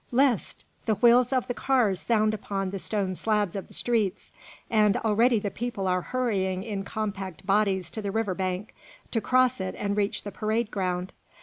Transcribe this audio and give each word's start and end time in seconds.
List! 0.09 0.63
The 0.87 0.95
wheels 0.95 1.31
of 1.31 1.45
the 1.45 1.53
cars 1.53 1.99
sound 1.99 2.33
upon 2.33 2.71
the 2.71 2.79
stone 2.79 3.15
slabs 3.15 3.55
of 3.55 3.67
the 3.67 3.73
streets, 3.75 4.31
and 4.67 4.97
already 4.97 5.37
the 5.37 5.51
people 5.51 5.85
are 5.87 6.01
hurrying 6.01 6.63
in 6.63 6.83
compact 6.83 7.45
bodies 7.45 7.91
to 7.91 8.01
the 8.01 8.09
river 8.09 8.33
bank, 8.33 8.73
to 9.11 9.21
cross 9.21 9.61
it 9.61 9.75
and 9.77 9.95
reach 9.95 10.23
the 10.23 10.31
parade 10.31 10.71
ground. 10.71 11.13